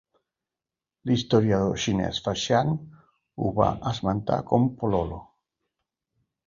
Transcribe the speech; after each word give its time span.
L'historiador 1.09 1.75
xinès 1.83 2.21
Faxian 2.29 2.73
ho 2.79 3.55
va 3.61 3.71
esmentar 3.95 4.43
com 4.53 4.71
Pololo. 4.83 5.23